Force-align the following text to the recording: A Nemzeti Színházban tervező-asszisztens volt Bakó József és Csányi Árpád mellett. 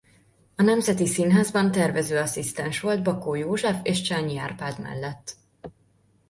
A 0.55 0.61
Nemzeti 0.61 1.05
Színházban 1.05 1.71
tervező-asszisztens 1.71 2.79
volt 2.79 3.03
Bakó 3.03 3.35
József 3.35 3.79
és 3.83 4.01
Csányi 4.01 4.37
Árpád 4.37 4.79
mellett. 4.79 5.35